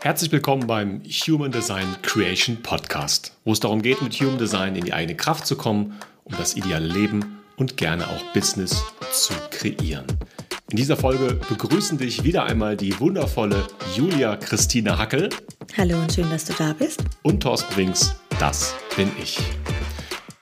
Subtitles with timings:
[0.00, 4.84] Herzlich willkommen beim Human Design Creation Podcast, wo es darum geht, mit Human Design in
[4.84, 10.06] die eigene Kraft zu kommen, um das ideale Leben und gerne auch Business zu kreieren.
[10.70, 13.66] In dieser Folge begrüßen dich wieder einmal die wundervolle
[13.96, 15.30] Julia Christine Hackel.
[15.76, 17.02] Hallo und schön, dass du da bist.
[17.22, 19.38] Und Thorsten Winks, das bin ich.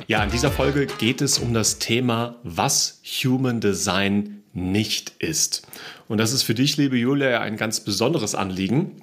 [0.06, 5.66] Ja, in dieser Folge geht es um das Thema, was Human Design nicht ist.
[6.08, 9.02] Und das ist für dich, liebe Julia, ein ganz besonderes Anliegen,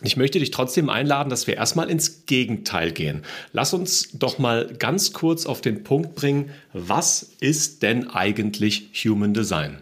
[0.00, 3.24] ich möchte dich trotzdem einladen, dass wir erstmal ins Gegenteil gehen.
[3.52, 9.34] Lass uns doch mal ganz kurz auf den Punkt bringen, was ist denn eigentlich Human
[9.34, 9.78] Design?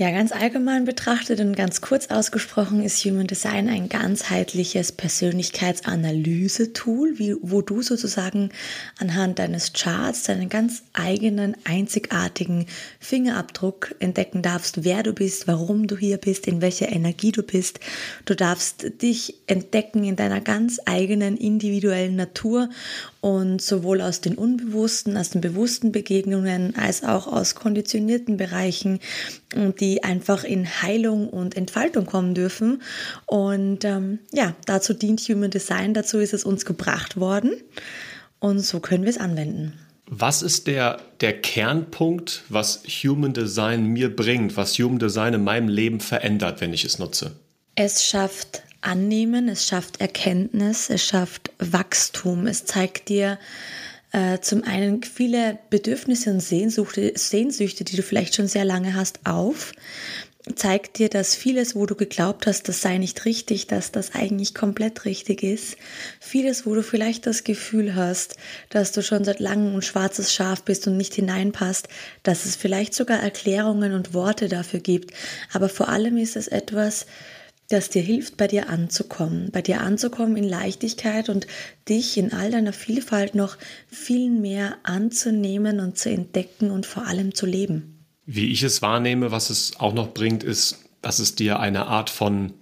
[0.00, 7.60] Ja, ganz allgemein betrachtet und ganz kurz ausgesprochen ist Human Design ein ganzheitliches Persönlichkeitsanalyse-Tool, wo
[7.60, 8.48] du sozusagen
[8.98, 12.64] anhand deines Charts deinen ganz eigenen, einzigartigen
[12.98, 17.78] Fingerabdruck entdecken darfst, wer du bist, warum du hier bist, in welcher Energie du bist.
[18.24, 22.70] Du darfst dich entdecken in deiner ganz eigenen individuellen Natur
[23.20, 28.98] und sowohl aus den unbewussten, aus den bewussten Begegnungen als auch aus konditionierten Bereichen,
[29.78, 32.82] die einfach in Heilung und Entfaltung kommen dürfen.
[33.26, 37.52] Und ähm, ja, dazu dient Human Design, dazu ist es uns gebracht worden
[38.38, 39.78] und so können wir es anwenden.
[40.12, 45.68] Was ist der, der Kernpunkt, was Human Design mir bringt, was Human Design in meinem
[45.68, 47.36] Leben verändert, wenn ich es nutze?
[47.76, 53.38] Es schafft Annehmen, es schafft Erkenntnis, es schafft Wachstum, es zeigt dir
[54.12, 59.20] äh, zum einen viele Bedürfnisse und Sehnsüchte, Sehnsüchte, die du vielleicht schon sehr lange hast,
[59.24, 59.72] auf
[60.56, 64.54] zeigt dir, dass vieles, wo du geglaubt hast, das sei nicht richtig, dass das eigentlich
[64.54, 65.76] komplett richtig ist.
[66.18, 68.36] Vieles, wo du vielleicht das Gefühl hast,
[68.70, 71.88] dass du schon seit langem ein schwarzes Schaf bist und nicht hineinpasst,
[72.22, 75.12] dass es vielleicht sogar Erklärungen und Worte dafür gibt.
[75.52, 77.06] Aber vor allem ist es etwas,
[77.70, 81.46] das dir hilft, bei dir anzukommen, bei dir anzukommen in Leichtigkeit und
[81.88, 83.56] dich in all deiner Vielfalt noch
[83.88, 88.04] viel mehr anzunehmen und zu entdecken und vor allem zu leben.
[88.26, 92.10] Wie ich es wahrnehme, was es auch noch bringt, ist, dass es dir eine Art
[92.10, 92.52] von,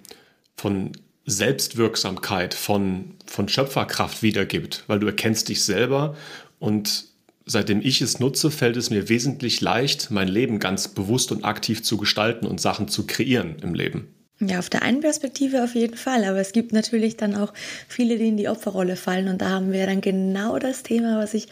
[0.56, 0.92] von
[1.24, 6.16] Selbstwirksamkeit, von, von Schöpferkraft wiedergibt, weil du erkennst dich selber
[6.58, 7.06] und
[7.46, 11.82] seitdem ich es nutze, fällt es mir wesentlich leicht, mein Leben ganz bewusst und aktiv
[11.82, 14.08] zu gestalten und Sachen zu kreieren im Leben.
[14.40, 17.52] Ja, auf der einen Perspektive auf jeden Fall, aber es gibt natürlich dann auch
[17.88, 21.34] viele, die in die Opferrolle fallen und da haben wir dann genau das Thema, was
[21.34, 21.48] ich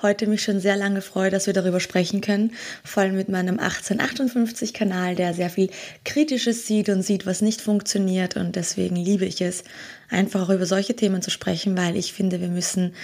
[0.00, 3.58] heute mich schon sehr lange freue, dass wir darüber sprechen können, vor allem mit meinem
[3.58, 5.68] 1858 Kanal, der sehr viel
[6.06, 9.62] Kritisches sieht und sieht, was nicht funktioniert und deswegen liebe ich es,
[10.08, 12.94] einfach auch über solche Themen zu sprechen, weil ich finde, wir müssen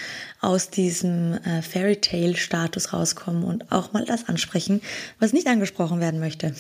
[0.41, 4.81] aus diesem äh, Fairy Tale Status rauskommen und auch mal das ansprechen,
[5.19, 6.55] was nicht angesprochen werden möchte.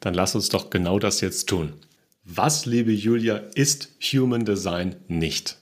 [0.00, 1.74] Dann lass uns doch genau das jetzt tun.
[2.30, 5.56] Was, liebe Julia, ist Human Design nicht?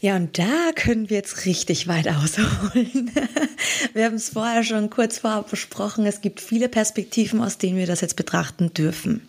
[0.00, 3.10] Ja, und da können wir jetzt richtig weit ausholen.
[3.92, 6.06] Wir haben es vorher schon kurz vorab besprochen.
[6.06, 9.26] Es gibt viele Perspektiven, aus denen wir das jetzt betrachten dürfen.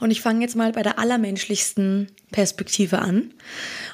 [0.00, 3.32] Und ich fange jetzt mal bei der allermenschlichsten Perspektive an.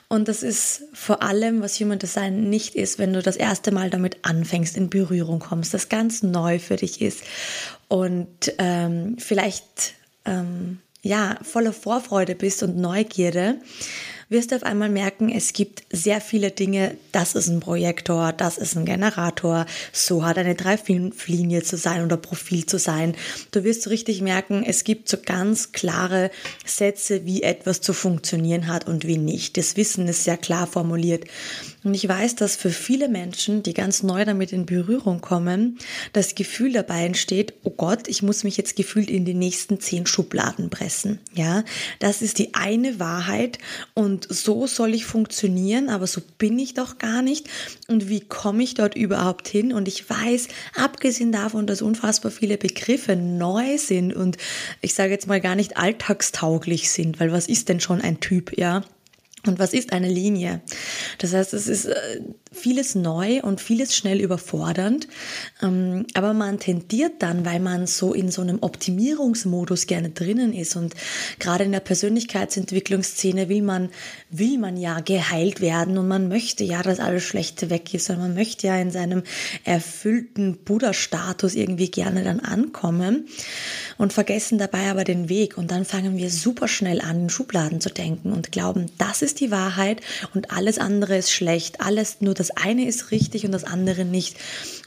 [0.09, 3.91] Und das ist vor allem, was Human Design nicht ist, wenn du das erste Mal
[3.91, 7.23] damit anfängst, in Berührung kommst, das ganz neu für dich ist.
[7.87, 9.95] Und ähm, vielleicht
[10.25, 13.57] ähm, ja, voller Vorfreude bist und Neugierde,
[14.33, 16.97] wirst du auf einmal merken, es gibt sehr viele Dinge.
[17.13, 22.17] Das ist ein Projektor, das ist ein Generator, so hat eine Dreiflinie zu sein oder
[22.17, 23.15] Profil zu sein.
[23.51, 26.31] Du wirst so richtig merken, es gibt so ganz klare
[26.65, 29.57] Sätze, wie etwas zu funktionieren hat und wie nicht.
[29.59, 31.25] Das Wissen ist sehr klar formuliert.
[31.85, 35.79] Und ich weiß, dass für viele Menschen, die ganz neu damit in Berührung kommen,
[36.13, 40.07] das Gefühl dabei entsteht, oh Gott, ich muss mich jetzt gefühlt in die nächsten zehn
[40.07, 41.19] Schubladen pressen.
[41.35, 41.65] Ja,
[41.99, 43.59] das ist die eine Wahrheit
[43.95, 47.49] und so soll ich funktionieren, aber so bin ich doch gar nicht.
[47.89, 49.73] Und wie komme ich dort überhaupt hin?
[49.73, 54.37] Und ich weiß, abgesehen davon, dass unfassbar viele Begriffe neu sind und
[54.81, 58.57] ich sage jetzt mal gar nicht alltagstauglich sind, weil was ist denn schon ein Typ,
[58.57, 58.83] ja?
[59.47, 60.61] Und was ist eine Linie?
[61.19, 62.21] Das heißt, es ist äh,
[62.53, 65.09] vieles neu und vieles schnell überfordernd.
[65.61, 70.77] Ähm, aber man tendiert dann, weil man so in so einem Optimierungsmodus gerne drinnen ist
[70.77, 70.95] und
[71.41, 73.91] gerade in der Persönlichkeitsentwicklungsszene will man,
[74.31, 78.19] will man ja geheilt werden und man möchte ja, dass alles Schlechte weg ist und
[78.19, 79.25] man möchte ja in seinem
[79.65, 83.27] erfüllten Buddha-Status irgendwie gerne dann ankommen
[83.99, 87.81] und vergessen dabei aber den Weg und dann fangen wir super schnell an, in Schubladen
[87.81, 90.01] zu denken und glauben, das ist die Wahrheit
[90.35, 94.37] und alles andere ist schlecht, alles nur das eine ist richtig und das andere nicht.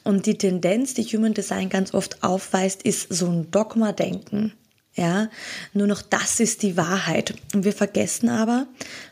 [0.04, 4.54] Und die Tendenz, die Human Design ganz oft aufweist, ist so ein Dogma-Denken.
[4.98, 5.30] Ja,
[5.74, 7.34] nur noch das ist die Wahrheit.
[7.54, 8.66] Und wir vergessen aber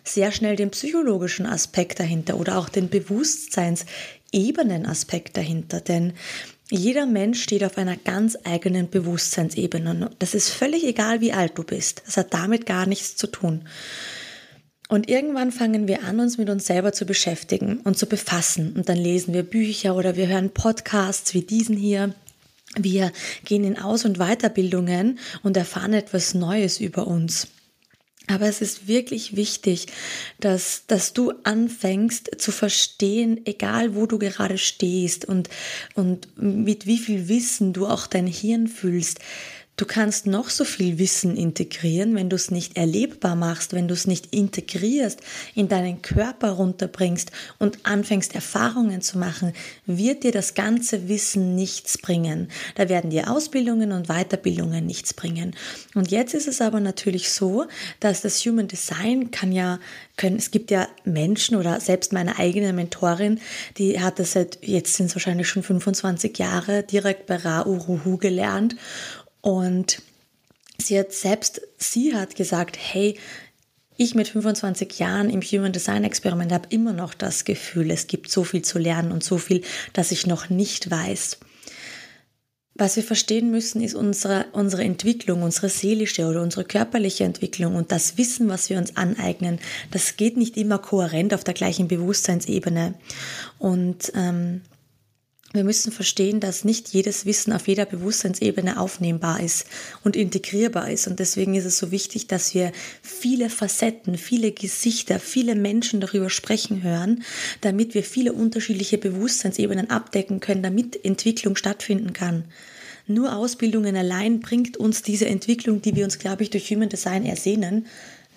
[0.05, 5.81] sehr schnell den psychologischen Aspekt dahinter oder auch den Bewusstseinsebenenaspekt dahinter.
[5.81, 6.13] Denn
[6.75, 10.09] jeder Mensch steht auf einer ganz eigenen Bewusstseinsebene.
[10.17, 12.01] Das ist völlig egal, wie alt du bist.
[12.05, 13.67] Das hat damit gar nichts zu tun.
[14.89, 18.73] Und irgendwann fangen wir an, uns mit uns selber zu beschäftigen und zu befassen.
[18.73, 22.13] Und dann lesen wir Bücher oder wir hören Podcasts wie diesen hier
[22.75, 23.11] wir
[23.45, 27.49] gehen in Aus- und Weiterbildungen und erfahren etwas Neues über uns.
[28.27, 29.87] Aber es ist wirklich wichtig,
[30.39, 35.49] dass, dass du anfängst zu verstehen, egal wo du gerade stehst und,
[35.95, 39.19] und mit wie viel Wissen du auch dein Hirn fühlst,
[39.75, 43.95] Du kannst noch so viel Wissen integrieren, wenn du es nicht erlebbar machst, wenn du
[43.95, 45.19] es nicht integrierst,
[45.55, 49.51] in deinen Körper runterbringst und anfängst Erfahrungen zu machen,
[49.87, 52.49] wird dir das ganze Wissen nichts bringen.
[52.75, 55.55] Da werden dir Ausbildungen und Weiterbildungen nichts bringen.
[55.95, 57.65] Und jetzt ist es aber natürlich so,
[57.99, 59.79] dass das Human Design kann ja
[60.17, 63.39] können, es gibt ja Menschen oder selbst meine eigene Mentorin,
[63.77, 68.17] die hat das seit, jetzt sind es wahrscheinlich schon 25 Jahre direkt bei Ra Uruhu
[68.17, 68.75] gelernt
[69.43, 70.01] und
[70.77, 73.19] sie hat selbst, sie hat gesagt, hey,
[73.97, 78.31] ich mit 25 Jahren im Human Design Experiment habe immer noch das Gefühl, es gibt
[78.31, 79.61] so viel zu lernen und so viel,
[79.91, 81.39] das ich noch nicht weiß.
[82.75, 87.91] Was wir verstehen müssen, ist unsere, unsere Entwicklung, unsere seelische oder unsere körperliche Entwicklung und
[87.91, 89.59] das Wissen, was wir uns aneignen.
[89.91, 92.93] Das geht nicht immer kohärent auf der gleichen Bewusstseinsebene.
[93.59, 94.61] Und ähm,
[95.53, 99.67] wir müssen verstehen, dass nicht jedes Wissen auf jeder Bewusstseinsebene aufnehmbar ist
[100.03, 101.07] und integrierbar ist.
[101.07, 102.71] Und deswegen ist es so wichtig, dass wir
[103.03, 107.23] viele Facetten, viele Gesichter, viele Menschen darüber sprechen hören,
[107.61, 112.45] damit wir viele unterschiedliche Bewusstseinsebenen abdecken können, damit Entwicklung stattfinden kann.
[113.05, 117.25] Nur Ausbildungen allein bringt uns diese Entwicklung, die wir uns, glaube ich, durch Human Design
[117.25, 117.85] ersehnen,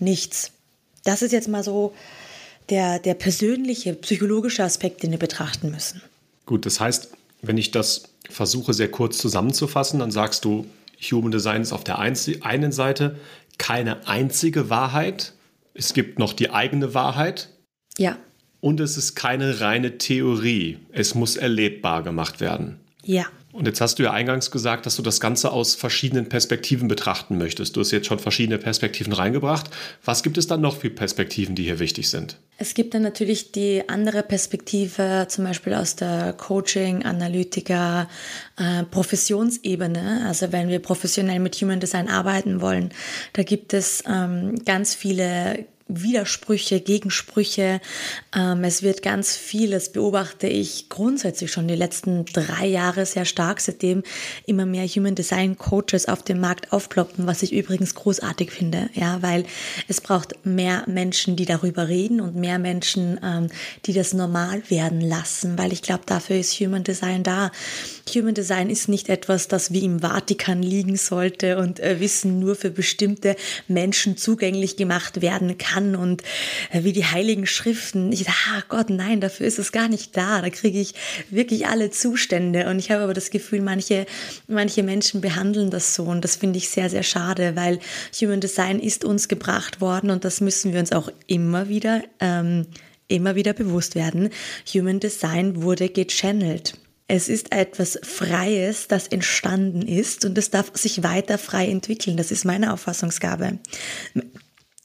[0.01, 0.51] nichts.
[1.05, 1.95] Das ist jetzt mal so
[2.69, 6.03] der, der persönliche, psychologische Aspekt, den wir betrachten müssen.
[6.47, 7.13] Gut, das heißt,
[7.43, 10.67] wenn ich das versuche sehr kurz zusammenzufassen, dann sagst du,
[11.11, 13.19] Human Design ist auf der einen Seite
[13.59, 15.35] keine einzige Wahrheit.
[15.75, 17.51] Es gibt noch die eigene Wahrheit.
[17.99, 18.17] Ja.
[18.61, 20.79] Und es ist keine reine Theorie.
[20.93, 22.81] Es muss erlebbar gemacht werden.
[23.05, 23.27] Ja.
[23.57, 27.39] Und jetzt hast du ja eingangs gesagt, dass du das Ganze aus verschiedenen Perspektiven betrachten
[27.39, 27.75] möchtest.
[27.75, 29.71] Du hast jetzt schon verschiedene Perspektiven reingebracht.
[30.05, 32.37] Was gibt es dann noch für Perspektiven, die hier wichtig sind?
[32.59, 38.11] Es gibt dann natürlich die andere Perspektive, zum Beispiel aus der Coaching, Analytiker,
[38.59, 40.27] äh, Professionsebene.
[40.27, 42.91] Also wenn wir professionell mit Human Design arbeiten wollen,
[43.33, 47.81] da gibt es ähm, ganz viele Widersprüche, Gegensprüche.
[48.35, 53.25] Ähm, es wird ganz viel, das beobachte ich grundsätzlich schon die letzten drei Jahre sehr
[53.25, 54.03] stark, seitdem
[54.47, 59.23] immer mehr Human Design Coaches auf dem Markt aufploppen, was ich übrigens großartig finde, ja,
[59.23, 59.45] weil
[59.87, 63.49] es braucht mehr Menschen, die darüber reden und mehr Menschen, ähm,
[63.85, 67.53] die das normal werden lassen, weil ich glaube, dafür ist Human Design da.
[68.13, 72.57] Human Design ist nicht etwas, das wie im Vatikan liegen sollte und äh, Wissen nur
[72.57, 73.37] für bestimmte
[73.69, 76.23] Menschen zugänglich gemacht werden kann kann und
[76.73, 78.13] äh, wie die heiligen Schriften.
[78.13, 80.41] Ich dachte, ah Gott, nein, dafür ist es gar nicht da.
[80.41, 80.95] Da kriege ich
[81.31, 82.69] wirklich alle Zustände.
[82.69, 84.07] Und ich habe aber das Gefühl, manche,
[84.49, 86.05] manche Menschen behandeln das so.
[86.05, 87.79] Und das finde ich sehr, sehr schade, weil
[88.21, 92.67] Human Design ist uns gebracht worden und das müssen wir uns auch immer wieder, ähm,
[93.09, 94.31] immer wieder bewusst werden.
[94.73, 96.75] Human Design wurde gechannelt.
[97.09, 102.17] Es ist etwas Freies, das entstanden ist und es darf sich weiter frei entwickeln.
[102.17, 103.61] Das ist meine Auffassungsgabe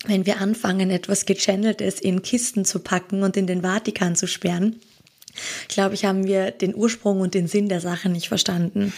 [0.06, 4.80] wenn wir anfangen, etwas Gechanneltes in Kisten zu packen und in den Vatikan zu sperren,
[5.68, 8.94] glaube ich, haben wir den Ursprung und den Sinn der Sache nicht verstanden.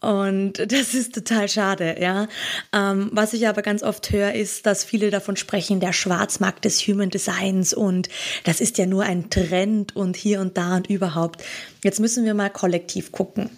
[0.00, 2.26] Und das ist total schade, ja.
[2.72, 6.80] Ähm, was ich aber ganz oft höre, ist, dass viele davon sprechen, der Schwarzmarkt des
[6.86, 8.08] Human Designs und
[8.44, 11.44] das ist ja nur ein Trend und hier und da und überhaupt.
[11.84, 13.50] Jetzt müssen wir mal kollektiv gucken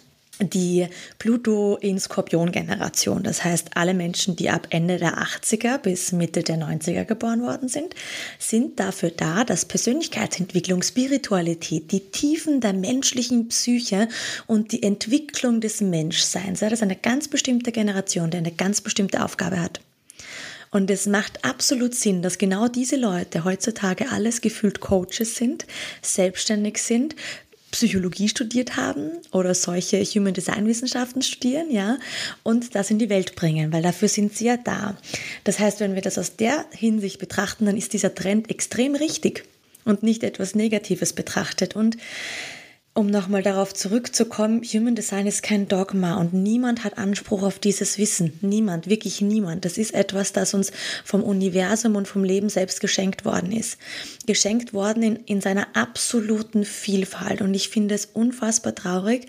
[0.45, 0.87] die
[1.19, 3.23] Pluto in Skorpion-Generation.
[3.23, 7.69] Das heißt, alle Menschen, die ab Ende der 80er bis Mitte der 90er geboren worden
[7.69, 7.95] sind,
[8.39, 14.09] sind dafür da, dass Persönlichkeitsentwicklung, Spiritualität, die Tiefen der menschlichen Psyche
[14.47, 19.25] und die Entwicklung des Menschseins, das ist eine ganz bestimmte Generation, die eine ganz bestimmte
[19.25, 19.81] Aufgabe hat.
[20.73, 25.67] Und es macht absolut Sinn, dass genau diese Leute heutzutage alles gefühlt Coaches sind,
[26.01, 27.15] selbstständig sind,
[27.73, 31.99] Psychologie studiert haben oder solche Human Design Wissenschaften studieren, ja,
[32.43, 34.97] und das in die Welt bringen, weil dafür sind sie ja da.
[35.45, 39.45] Das heißt, wenn wir das aus der Hinsicht betrachten, dann ist dieser Trend extrem richtig
[39.85, 41.75] und nicht etwas Negatives betrachtet.
[41.75, 41.97] Und
[42.95, 47.97] um nochmal darauf zurückzukommen, Human Design ist kein Dogma und niemand hat Anspruch auf dieses
[47.97, 48.39] Wissen.
[48.43, 49.65] Niemand, wirklich niemand.
[49.65, 50.73] Das ist etwas, das uns
[51.03, 53.79] vom Universum und vom Leben selbst geschenkt worden ist.
[54.27, 57.41] Geschenkt worden in, in seiner absoluten Vielfalt.
[57.41, 59.27] Und ich finde es unfassbar traurig,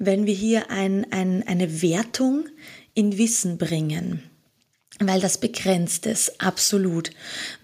[0.00, 2.46] wenn wir hier ein, ein, eine Wertung
[2.94, 4.22] in Wissen bringen
[5.00, 7.10] weil das begrenzt ist, absolut.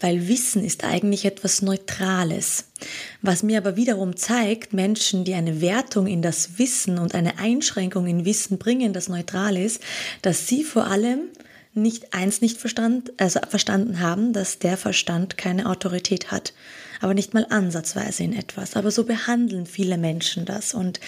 [0.01, 2.65] Weil Wissen ist eigentlich etwas Neutrales.
[3.23, 8.07] Was mir aber wiederum zeigt, Menschen, die eine Wertung in das Wissen und eine Einschränkung
[8.07, 9.81] in Wissen bringen, das neutral ist,
[10.23, 11.29] dass sie vor allem
[11.73, 16.53] nicht eins nicht verstand, also verstanden haben, dass der Verstand keine Autorität hat.
[17.01, 18.77] Aber nicht mal ansatzweise in etwas.
[18.77, 20.75] Aber so behandeln viele Menschen das.
[20.75, 20.99] Und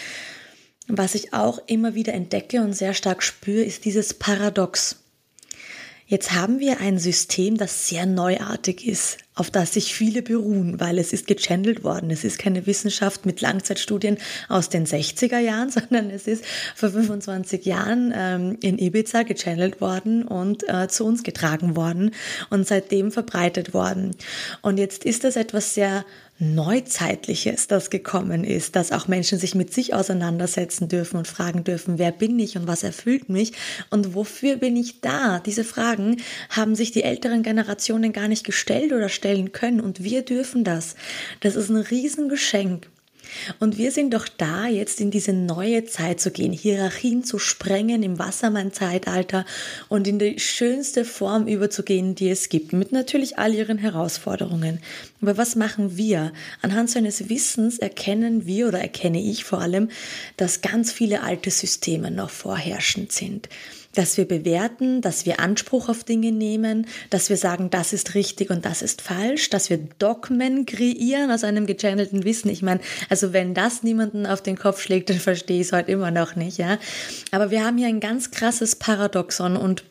[0.87, 5.02] was ich auch immer wieder entdecke und sehr stark spüre, ist dieses Paradox.
[6.13, 10.99] Jetzt haben wir ein System, das sehr neuartig ist, auf das sich viele beruhen, weil
[10.99, 12.11] es ist gechannelt worden.
[12.11, 17.65] Es ist keine Wissenschaft mit Langzeitstudien aus den 60er Jahren, sondern es ist vor 25
[17.65, 22.11] Jahren ähm, in Ibiza gechannelt worden und äh, zu uns getragen worden
[22.51, 24.15] und seitdem verbreitet worden.
[24.61, 26.05] Und jetzt ist das etwas sehr
[26.45, 31.99] Neuzeitliches, das gekommen ist, dass auch Menschen sich mit sich auseinandersetzen dürfen und fragen dürfen,
[31.99, 33.53] wer bin ich und was erfüllt mich
[33.91, 35.39] und wofür bin ich da?
[35.39, 36.17] Diese Fragen
[36.51, 40.97] haben sich die älteren Generationen gar nicht gestellt oder stellen können und wir dürfen das.
[41.41, 42.89] Das ist ein Riesengeschenk.
[43.61, 48.03] Und wir sind doch da, jetzt in diese neue Zeit zu gehen, Hierarchien zu sprengen
[48.03, 49.47] im Wassermann-Zeitalter
[49.89, 54.81] und in die schönste Form überzugehen, die es gibt, mit natürlich all ihren Herausforderungen.
[55.23, 56.33] Aber was machen wir?
[56.61, 59.89] Anhand seines Wissens erkennen wir oder erkenne ich vor allem,
[60.37, 63.49] dass ganz viele alte Systeme noch vorherrschend sind
[63.95, 68.51] dass wir bewerten, dass wir Anspruch auf Dinge nehmen, dass wir sagen, das ist richtig
[68.51, 72.49] und das ist falsch, dass wir Dogmen kreieren aus einem gechannelten Wissen.
[72.49, 75.93] Ich meine, also wenn das niemanden auf den Kopf schlägt, dann verstehe ich es heute
[75.93, 76.79] immer noch nicht, ja.
[77.31, 79.85] Aber wir haben hier ein ganz krasses Paradoxon und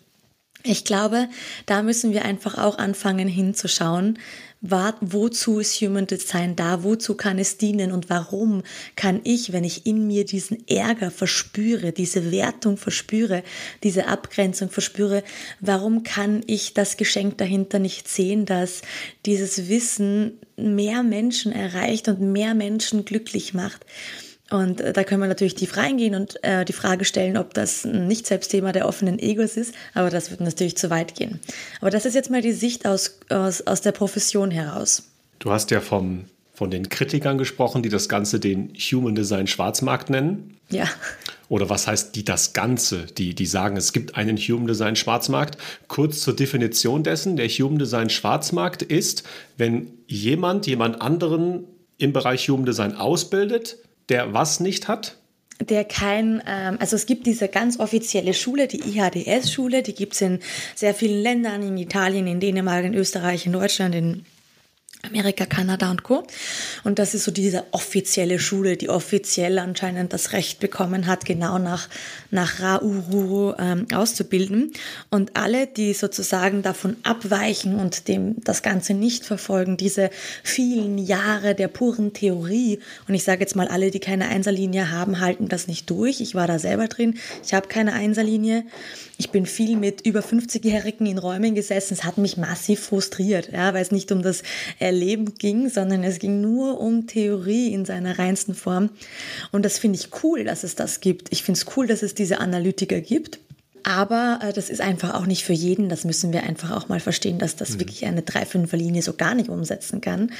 [0.63, 1.27] ich glaube,
[1.65, 4.19] da müssen wir einfach auch anfangen hinzuschauen,
[4.61, 6.83] wozu ist Human Design da?
[6.83, 7.91] Wozu kann es dienen?
[7.91, 8.63] Und warum
[8.95, 13.43] kann ich, wenn ich in mir diesen Ärger verspüre, diese Wertung verspüre,
[13.83, 15.23] diese Abgrenzung verspüre,
[15.59, 18.81] warum kann ich das Geschenk dahinter nicht sehen, dass
[19.25, 23.85] dieses Wissen mehr Menschen erreicht und mehr Menschen glücklich macht?
[24.51, 27.85] Und äh, da können wir natürlich tief reingehen und äh, die Frage stellen, ob das
[27.85, 31.39] ein Nicht-Selbstthema der offenen Egos ist, aber das wird natürlich zu weit gehen.
[31.79, 35.03] Aber das ist jetzt mal die Sicht aus, aus, aus der Profession heraus.
[35.39, 40.09] Du hast ja vom, von den Kritikern gesprochen, die das Ganze den Human Design Schwarzmarkt
[40.09, 40.57] nennen.
[40.69, 40.85] Ja.
[41.47, 43.05] Oder was heißt die das Ganze?
[43.05, 45.57] Die, die sagen, es gibt einen Human Design Schwarzmarkt.
[45.87, 49.23] Kurz zur Definition dessen, der Human Design Schwarzmarkt ist,
[49.57, 51.63] wenn jemand jemand anderen
[51.97, 53.77] im Bereich Human Design ausbildet,
[54.11, 55.17] der was nicht hat?
[55.69, 60.21] der kein, ähm, also es gibt diese ganz offizielle Schule, die IHDS-Schule, die gibt es
[60.21, 60.39] in
[60.75, 64.25] sehr vielen Ländern, in Italien, in Dänemark, in Österreich, in Deutschland, in
[65.03, 66.23] Amerika, Kanada und Co.
[66.83, 71.57] Und das ist so diese offizielle Schule, die offiziell anscheinend das Recht bekommen hat, genau
[71.57, 71.89] nach,
[72.29, 74.73] nach Ra-Uru ähm, auszubilden.
[75.09, 80.11] Und alle, die sozusagen davon abweichen und dem das Ganze nicht verfolgen, diese
[80.43, 85.19] vielen Jahre der puren Theorie, und ich sage jetzt mal, alle, die keine Einserlinie haben,
[85.19, 86.21] halten das nicht durch.
[86.21, 87.17] Ich war da selber drin.
[87.43, 88.65] Ich habe keine Einserlinie.
[89.17, 91.93] Ich bin viel mit über 50-Jährigen in Räumen gesessen.
[91.93, 94.41] Es hat mich massiv frustriert, ja, weil es nicht um das
[94.91, 98.89] Erleben ging, sondern es ging nur um Theorie in seiner reinsten Form.
[99.53, 101.31] Und das finde ich cool, dass es das gibt.
[101.31, 103.39] Ich finde es cool, dass es diese Analytiker gibt.
[103.83, 105.89] Aber äh, das ist einfach auch nicht für jeden.
[105.89, 107.79] Das müssen wir einfach auch mal verstehen, dass das mhm.
[107.79, 110.31] wirklich eine 3-5er-Linie so gar nicht umsetzen kann.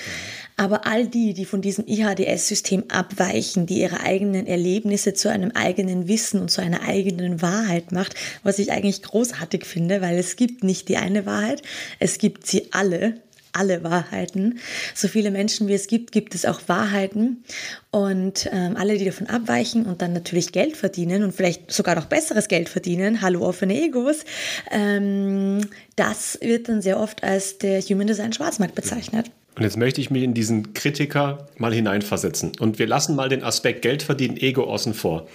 [0.57, 6.07] Aber all die, die von diesem IHDS-System abweichen, die ihre eigenen Erlebnisse zu einem eigenen
[6.07, 10.63] Wissen und zu einer eigenen Wahrheit macht, was ich eigentlich großartig finde, weil es gibt
[10.63, 11.63] nicht die eine Wahrheit,
[11.99, 13.15] es gibt sie alle
[13.53, 14.59] alle Wahrheiten.
[14.93, 17.43] So viele Menschen wie es gibt, gibt es auch Wahrheiten.
[17.91, 22.05] Und ähm, alle, die davon abweichen und dann natürlich Geld verdienen und vielleicht sogar noch
[22.05, 24.23] besseres Geld verdienen, hallo offene Egos,
[24.71, 25.61] ähm,
[25.95, 29.29] das wird dann sehr oft als der Human Design Schwarzmarkt bezeichnet.
[29.55, 32.53] Und jetzt möchte ich mich in diesen Kritiker mal hineinversetzen.
[32.59, 35.27] Und wir lassen mal den Aspekt Geld verdienen, Ego außen vor.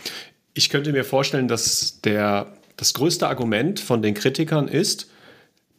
[0.54, 2.46] Ich könnte mir vorstellen, dass der,
[2.78, 5.10] das größte Argument von den Kritikern ist,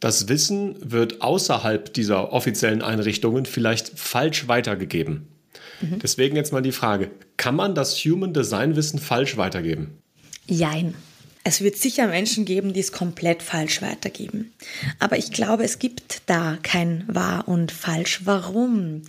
[0.00, 5.28] das Wissen wird außerhalb dieser offiziellen Einrichtungen vielleicht falsch weitergegeben.
[5.80, 5.98] Mhm.
[6.00, 9.98] Deswegen jetzt mal die Frage, kann man das Human Design Wissen falsch weitergeben?
[10.46, 10.94] Jein.
[11.44, 14.52] Es wird sicher Menschen geben, die es komplett falsch weitergeben.
[14.98, 18.20] Aber ich glaube, es gibt da kein wahr und falsch.
[18.24, 19.02] Warum?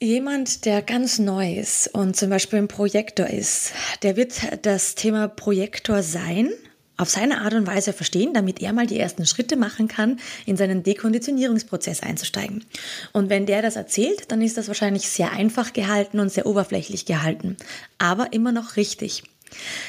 [0.00, 4.32] Jemand, der ganz neu ist und zum Beispiel ein Projektor ist, der wird
[4.62, 6.50] das Thema Projektor sein
[6.98, 10.56] auf seine Art und Weise verstehen, damit er mal die ersten Schritte machen kann, in
[10.56, 12.64] seinen Dekonditionierungsprozess einzusteigen.
[13.12, 17.06] Und wenn der das erzählt, dann ist das wahrscheinlich sehr einfach gehalten und sehr oberflächlich
[17.06, 17.56] gehalten,
[17.98, 19.22] aber immer noch richtig.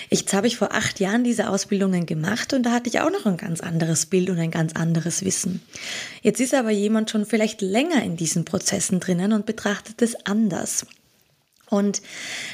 [0.09, 3.25] Jetzt habe ich vor acht Jahren diese Ausbildungen gemacht und da hatte ich auch noch
[3.25, 5.61] ein ganz anderes Bild und ein ganz anderes Wissen.
[6.21, 10.85] Jetzt ist aber jemand schon vielleicht länger in diesen Prozessen drinnen und betrachtet es anders.
[11.69, 12.01] Und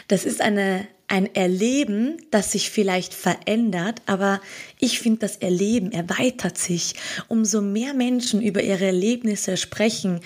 [0.07, 4.41] das ist eine, ein Erleben, das sich vielleicht verändert, aber
[4.79, 6.95] ich finde, das Erleben erweitert sich.
[7.27, 10.21] Umso mehr Menschen über ihre Erlebnisse sprechen,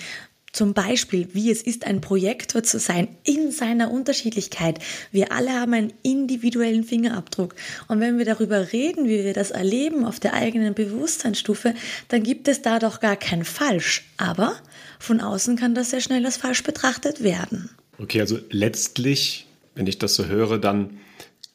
[0.52, 4.80] zum Beispiel, wie es ist, ein Projektor zu sein in seiner Unterschiedlichkeit.
[5.12, 7.54] Wir alle haben einen individuellen Fingerabdruck.
[7.86, 11.74] Und wenn wir darüber reden, wie wir das erleben auf der eigenen Bewusstseinsstufe,
[12.08, 14.04] dann gibt es da doch gar kein Falsch.
[14.16, 14.56] Aber
[14.98, 17.70] von außen kann das sehr schnell als falsch betrachtet werden.
[17.98, 19.46] Okay, also letztlich,
[19.80, 20.98] wenn ich das so höre, dann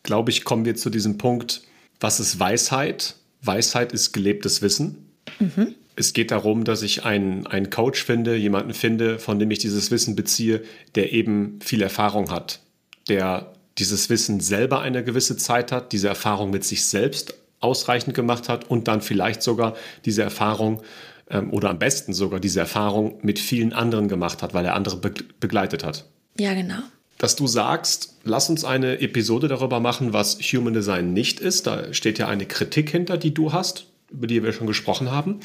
[0.04, 1.62] glaube ich, kommen wir zu diesem Punkt,
[2.02, 3.16] was ist Weisheit?
[3.42, 5.10] Weisheit ist gelebtes Wissen.
[5.40, 9.60] Mhm es geht darum, dass ich einen, einen Coach finde, jemanden finde, von dem ich
[9.60, 10.64] dieses Wissen beziehe,
[10.96, 12.60] der eben viel Erfahrung hat,
[13.08, 18.50] der dieses Wissen selber eine gewisse Zeit hat, diese Erfahrung mit sich selbst ausreichend gemacht
[18.50, 20.82] hat und dann vielleicht sogar diese Erfahrung
[21.30, 24.98] ähm, oder am besten sogar diese Erfahrung mit vielen anderen gemacht hat, weil er andere
[24.98, 26.06] be begleitet hat.
[26.38, 26.80] Ja, genau.
[27.26, 31.66] Dass du sagst, lass uns eine Episode darüber machen, was Human Design nicht ist.
[31.66, 35.40] Da steht ja eine Kritik hinter, die du hast über die wir schon gesprochen haben.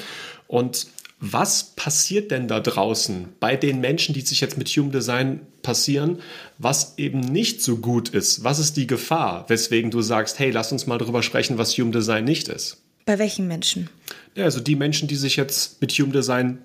[0.46, 0.88] Und
[1.20, 6.18] was passiert denn da draußen bei den Menschen, die sich jetzt mit Human Design passieren,
[6.58, 8.44] was eben nicht so gut ist?
[8.44, 11.92] Was ist die Gefahr, weswegen du sagst, hey, lass uns mal darüber sprechen, was Human
[11.92, 12.82] Design nicht ist?
[13.06, 13.88] Bei welchen Menschen?
[14.34, 16.58] Ja, also die Menschen, die sich jetzt mit Human Design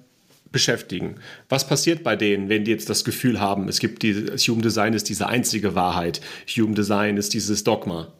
[0.55, 1.15] beschäftigen.
[1.49, 4.13] Was passiert bei denen, wenn die jetzt das Gefühl haben, es gibt die,
[4.47, 6.21] Human Design ist diese einzige Wahrheit,
[6.55, 8.13] Human Design ist dieses Dogma?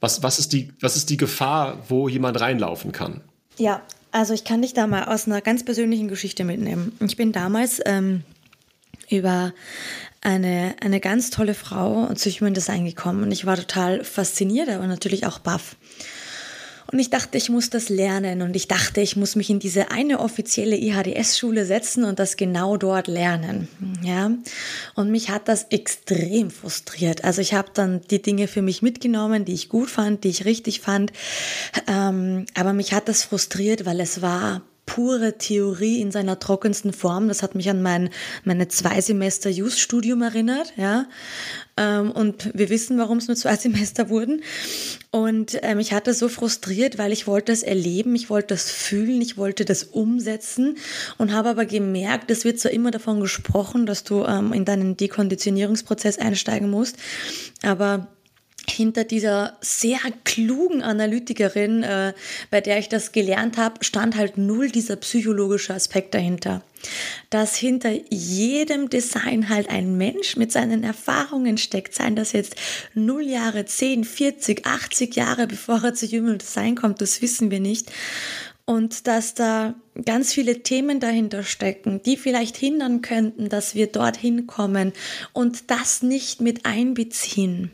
[0.00, 3.20] Was, was, ist die, was ist die Gefahr, wo jemand reinlaufen kann?
[3.58, 6.96] Ja, also ich kann dich da mal aus einer ganz persönlichen Geschichte mitnehmen.
[7.06, 8.22] Ich bin damals ähm,
[9.10, 9.52] über
[10.22, 14.86] eine, eine ganz tolle Frau zu Human Design gekommen und ich war total fasziniert, aber
[14.86, 15.76] natürlich auch baff.
[16.92, 19.90] Und ich dachte, ich muss das lernen und ich dachte, ich muss mich in diese
[19.90, 23.66] eine offizielle IHDS-Schule setzen und das genau dort lernen.
[24.02, 24.30] Ja,
[24.94, 27.24] und mich hat das extrem frustriert.
[27.24, 30.44] Also ich habe dann die Dinge für mich mitgenommen, die ich gut fand, die ich
[30.44, 31.12] richtig fand.
[31.86, 37.28] Ähm, aber mich hat das frustriert, weil es war pure Theorie in seiner trockensten Form.
[37.28, 38.10] Das hat mich an mein
[38.44, 41.06] meine zwei Semester Just-Studium erinnert, ja.
[41.76, 44.42] Ähm, und wir wissen, warum es nur zwei Semester wurden.
[45.10, 49.20] Und ähm, ich hatte so frustriert, weil ich wollte das erleben, ich wollte das fühlen,
[49.20, 50.76] ich wollte das umsetzen
[51.16, 54.96] und habe aber gemerkt, es wird zwar immer davon gesprochen, dass du ähm, in deinen
[54.96, 56.96] Dekonditionierungsprozess einsteigen musst,
[57.62, 58.08] aber
[58.68, 62.12] hinter dieser sehr klugen Analytikerin, äh,
[62.50, 66.62] bei der ich das gelernt habe, stand halt null dieser psychologische Aspekt dahinter.
[67.30, 72.56] Dass hinter jedem Design halt ein Mensch mit seinen Erfahrungen steckt, seien das jetzt
[72.94, 77.60] null Jahre, 10, 40, 80 Jahre, bevor er zu Human Design kommt, das wissen wir
[77.60, 77.92] nicht.
[78.64, 84.46] Und dass da ganz viele Themen dahinter stecken, die vielleicht hindern könnten, dass wir dorthin
[84.46, 84.92] kommen
[85.32, 87.72] und das nicht mit einbeziehen.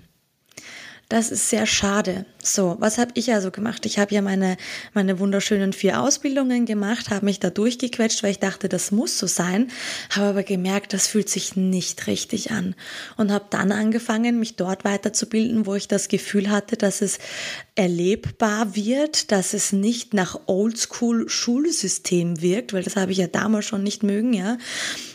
[1.09, 2.27] Das ist sehr schade.
[2.43, 3.87] So, was habe ich also gemacht?
[3.87, 4.59] Ich habe ja meine,
[4.93, 9.27] meine wunderschönen vier Ausbildungen gemacht, habe mich da durchgequetscht, weil ich dachte, das muss so
[9.27, 9.71] sein,
[10.11, 12.75] habe aber gemerkt, das fühlt sich nicht richtig an
[13.17, 17.19] und habe dann angefangen, mich dort weiterzubilden, wo ich das Gefühl hatte, dass es
[17.75, 23.83] erlebbar wird, dass es nicht nach Oldschool-Schulsystem wirkt, weil das habe ich ja damals schon
[23.83, 24.59] nicht mögen, ja,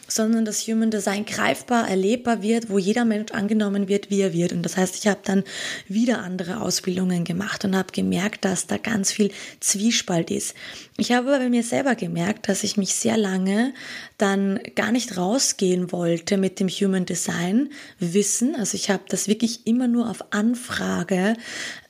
[0.08, 4.52] sondern das Human Design greifbar, erlebbar wird, wo jeder Mensch angenommen wird, wie er wird.
[4.52, 5.44] Und das heißt, ich habe dann
[5.88, 10.56] wieder andere Ausbildungen gemacht und habe gemerkt, dass da ganz viel Zwiespalt ist.
[10.98, 13.74] Ich habe bei mir selber gemerkt, dass ich mich sehr lange
[14.18, 18.56] dann gar nicht rausgehen wollte mit dem Human Design Wissen.
[18.56, 21.36] Also ich habe das wirklich immer nur auf Anfrage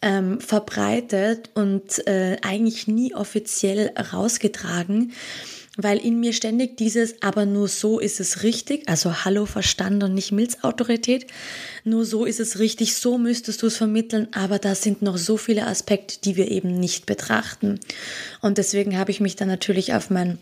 [0.01, 5.13] ähm, verbreitet und äh, eigentlich nie offiziell rausgetragen
[5.77, 10.13] weil in mir ständig dieses, aber nur so ist es richtig, also Hallo Verstand und
[10.13, 11.27] nicht Milzautorität,
[11.83, 15.37] nur so ist es richtig, so müsstest du es vermitteln, aber da sind noch so
[15.37, 17.79] viele Aspekte, die wir eben nicht betrachten.
[18.41, 20.37] Und deswegen habe ich mich dann natürlich auf mein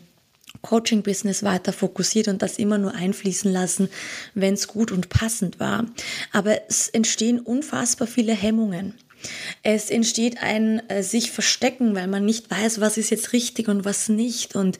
[0.61, 3.89] Coaching-Business weiter fokussiert und das immer nur einfließen lassen,
[4.33, 5.85] wenn es gut und passend war.
[6.33, 8.95] Aber es entstehen unfassbar viele Hemmungen.
[9.63, 13.85] Es entsteht ein äh, sich verstecken, weil man nicht weiß, was ist jetzt richtig und
[13.85, 14.55] was nicht.
[14.55, 14.77] Und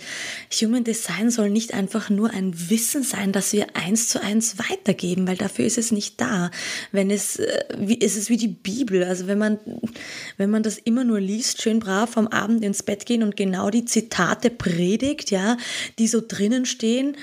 [0.62, 5.28] Human Design soll nicht einfach nur ein Wissen sein, das wir eins zu eins weitergeben,
[5.28, 6.52] weil dafür ist es nicht da.
[6.92, 9.04] Wenn es, äh, wie, ist es wie die Bibel.
[9.04, 9.60] Also wenn man,
[10.38, 13.70] wenn man das immer nur liest, schön brav am Abend ins Bett gehen und genau
[13.70, 15.58] die Zitate predigt, ja,
[16.00, 17.18] die so drinnen stehen,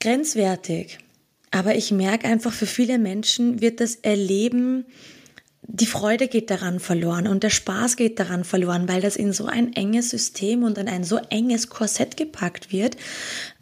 [0.00, 0.98] grenzwertig.
[1.50, 4.84] Aber ich merke einfach, für viele Menschen wird das Erleben
[5.62, 9.46] die Freude geht daran verloren und der Spaß geht daran verloren, weil das in so
[9.46, 12.96] ein enges System und in ein so enges Korsett gepackt wird,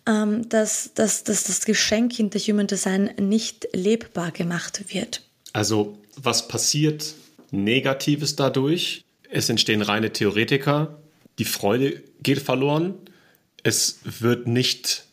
[0.06, 5.22] ähm, dass, dass, dass das Geschenk hinter Human Design nicht lebbar gemacht wird.
[5.52, 7.14] Also was passiert
[7.50, 9.04] Negatives dadurch?
[9.30, 10.98] Es entstehen reine Theoretiker,
[11.38, 12.94] die Freude geht verloren,
[13.62, 15.04] es wird nicht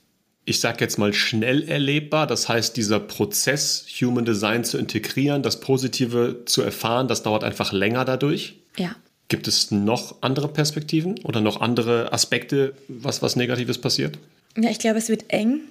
[0.45, 2.27] ich sage jetzt mal, schnell erlebbar.
[2.27, 7.71] Das heißt, dieser Prozess, Human Design zu integrieren, das Positive zu erfahren, das dauert einfach
[7.71, 8.59] länger dadurch.
[8.77, 8.95] Ja.
[9.27, 14.17] Gibt es noch andere Perspektiven oder noch andere Aspekte, was, was Negatives passiert?
[14.57, 15.61] Ja, ich glaube, es wird eng.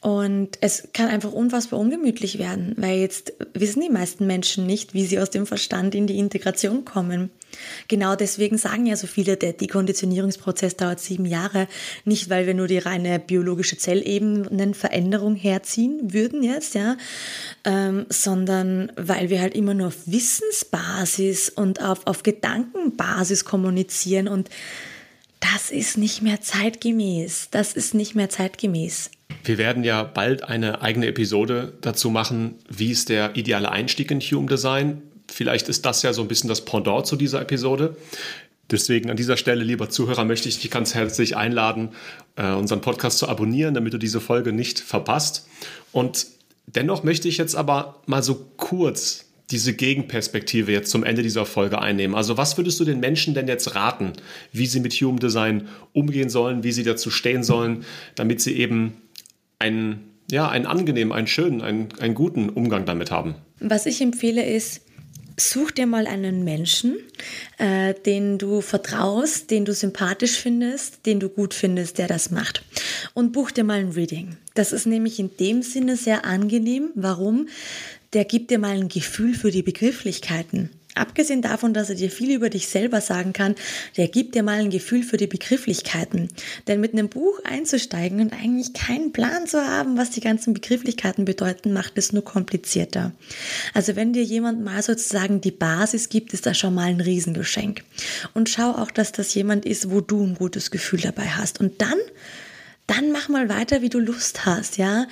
[0.00, 5.06] Und es kann einfach unfassbar ungemütlich werden, weil jetzt wissen die meisten Menschen nicht, wie
[5.06, 7.30] sie aus dem Verstand in die Integration kommen.
[7.88, 11.68] Genau deswegen sagen ja so viele, der Dekonditionierungsprozess dauert sieben Jahre.
[12.04, 16.96] Nicht, weil wir nur die reine biologische Zellebenenveränderung herziehen würden jetzt, ja,
[17.64, 24.50] ähm, sondern weil wir halt immer nur auf Wissensbasis und auf, auf Gedankenbasis kommunizieren und
[25.52, 27.48] das ist nicht mehr zeitgemäß.
[27.50, 29.10] Das ist nicht mehr zeitgemäß.
[29.42, 34.20] Wir werden ja bald eine eigene Episode dazu machen, wie ist der ideale Einstieg in
[34.20, 35.02] Human Design.
[35.30, 37.96] Vielleicht ist das ja so ein bisschen das Pendant zu dieser Episode.
[38.70, 41.90] Deswegen an dieser Stelle, lieber Zuhörer, möchte ich dich ganz herzlich einladen,
[42.36, 45.46] äh, unseren Podcast zu abonnieren, damit du diese Folge nicht verpasst.
[45.92, 46.26] Und
[46.66, 51.78] dennoch möchte ich jetzt aber mal so kurz diese Gegenperspektive jetzt zum Ende dieser Folge
[51.78, 52.16] einnehmen.
[52.16, 54.14] Also was würdest du den Menschen denn jetzt raten,
[54.52, 57.84] wie sie mit Human Design umgehen sollen, wie sie dazu stehen sollen,
[58.14, 58.94] damit sie eben
[59.58, 63.34] einen, ja, einen angenehmen, einen schönen, einen, einen guten Umgang damit haben.
[63.60, 64.80] Was ich empfehle ist,
[65.38, 66.96] such dir mal einen Menschen,
[67.58, 72.64] äh, den du vertraust, den du sympathisch findest, den du gut findest, der das macht.
[73.14, 74.36] Und buch dir mal ein Reading.
[74.54, 76.90] Das ist nämlich in dem Sinne sehr angenehm.
[76.94, 77.48] Warum?
[78.12, 80.70] Der gibt dir mal ein Gefühl für die Begrifflichkeiten.
[80.94, 83.54] Abgesehen davon, dass er dir viel über dich selber sagen kann,
[83.96, 86.28] der gibt dir mal ein Gefühl für die Begrifflichkeiten.
[86.66, 91.24] Denn mit einem Buch einzusteigen und eigentlich keinen Plan zu haben, was die ganzen Begrifflichkeiten
[91.24, 93.12] bedeuten, macht es nur komplizierter.
[93.72, 97.82] Also wenn dir jemand mal sozusagen die Basis gibt, ist das schon mal ein Riesengeschenk.
[98.32, 101.60] Und schau auch, dass das jemand ist, wo du ein gutes Gefühl dabei hast.
[101.60, 101.98] Und dann
[102.86, 105.06] dann mach mal weiter, wie du Lust hast, ja.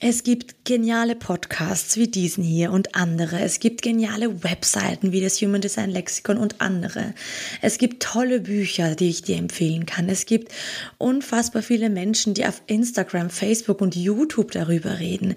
[0.00, 3.40] Es gibt geniale Podcasts wie diesen hier und andere.
[3.40, 7.14] Es gibt geniale Webseiten wie das Human Design Lexikon und andere.
[7.60, 10.08] Es gibt tolle Bücher, die ich dir empfehlen kann.
[10.08, 10.52] Es gibt
[10.96, 15.34] unfassbar viele Menschen, die auf Instagram, Facebook und YouTube darüber reden.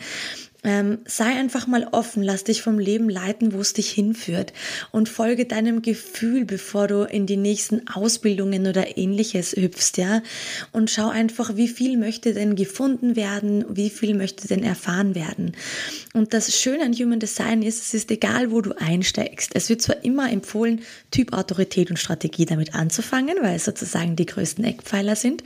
[0.64, 4.54] Ähm, sei einfach mal offen, lass dich vom Leben leiten, wo es dich hinführt
[4.92, 10.22] und folge deinem Gefühl, bevor du in die nächsten Ausbildungen oder ähnliches hüpfst, ja.
[10.72, 15.54] Und schau einfach, wie viel möchte denn gefunden werden, wie viel möchte denn erfahren werden.
[16.14, 19.52] Und das Schöne an Human Design ist, es ist egal, wo du einsteigst.
[19.56, 24.28] Es wird zwar immer empfohlen, Typ Autorität und Strategie damit anzufangen, weil es sozusagen die
[24.28, 25.44] größten Eckpfeiler sind.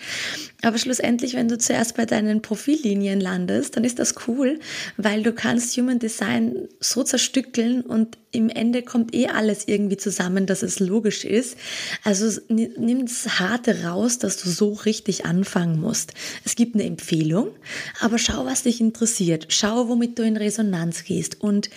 [0.62, 4.60] Aber schlussendlich, wenn du zuerst bei deinen Profillinien landest, dann ist das cool,
[5.05, 10.47] weil du kannst Human Design so zerstückeln und im Ende kommt eh alles irgendwie zusammen,
[10.47, 11.57] dass es logisch ist.
[12.03, 16.15] Also nimm das Harte raus, dass du so richtig anfangen musst.
[16.43, 17.51] Es gibt eine Empfehlung,
[17.99, 19.45] aber schau, was dich interessiert.
[19.49, 21.69] Schau, womit du in Resonanz gehst und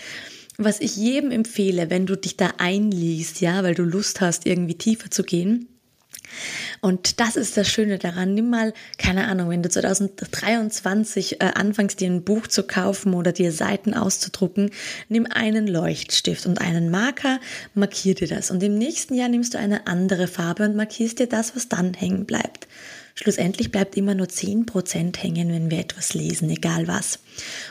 [0.56, 4.78] was ich jedem empfehle, wenn du dich da einliest, ja, weil du Lust hast, irgendwie
[4.78, 5.68] tiefer zu gehen,
[6.80, 8.34] und das ist das Schöne daran.
[8.34, 13.32] Nimm mal, keine Ahnung, wenn du 2023 äh, anfängst, dir ein Buch zu kaufen oder
[13.32, 14.70] dir Seiten auszudrucken,
[15.08, 17.40] nimm einen Leuchtstift und einen Marker,
[17.74, 18.50] markier dir das.
[18.50, 21.94] Und im nächsten Jahr nimmst du eine andere Farbe und markierst dir das, was dann
[21.94, 22.68] hängen bleibt.
[23.20, 27.18] Schlussendlich bleibt immer nur 10% hängen, wenn wir etwas lesen, egal was.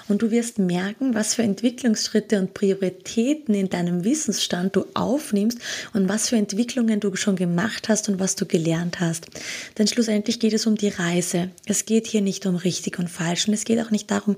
[0.10, 5.60] Und du wirst merken, was für Entwicklungsschritte und Prioritäten in deinem Wissensstand du aufnimmst
[5.94, 9.28] und was für Entwicklungen du schon gemacht hast und was du gelernt hast.
[9.78, 11.50] Denn schlussendlich geht es um die Reise.
[11.66, 14.36] Es geht hier nicht um richtig und falsch und es geht auch nicht darum,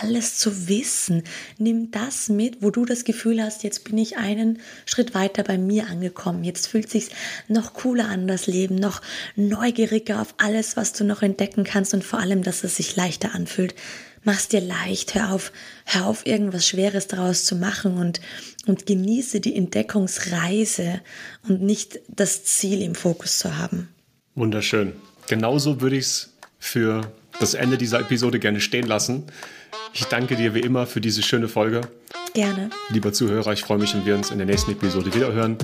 [0.00, 1.24] alles zu wissen.
[1.58, 5.58] Nimm das mit, wo du das Gefühl hast, jetzt bin ich einen Schritt weiter bei
[5.58, 6.44] mir angekommen.
[6.44, 7.10] Jetzt fühlt sich
[7.46, 9.02] noch cooler an, das Leben, noch
[9.36, 13.34] neugieriger auf alles, was du noch entdecken kannst und vor allem, dass es sich leichter
[13.34, 13.74] anfühlt.
[14.22, 15.52] Mach's dir leicht, hör auf,
[15.84, 18.20] hör auf, irgendwas Schweres daraus zu machen und,
[18.66, 21.00] und genieße die Entdeckungsreise
[21.48, 23.88] und nicht das Ziel im Fokus zu haben.
[24.36, 24.92] Wunderschön.
[25.28, 29.24] Genauso würde ich es für das Ende dieser Episode gerne stehen lassen.
[29.92, 31.80] Ich danke dir wie immer für diese schöne Folge.
[32.34, 32.70] Gerne.
[32.90, 35.56] Lieber Zuhörer, ich freue mich, wenn wir uns in der nächsten Episode wiederhören.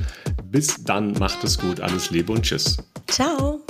[0.51, 2.79] Bis dann, macht es gut, alles Liebe und Tschüss.
[3.07, 3.62] Ciao.